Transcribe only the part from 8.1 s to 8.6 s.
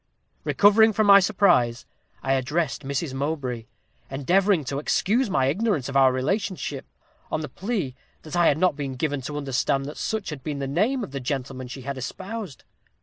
that I had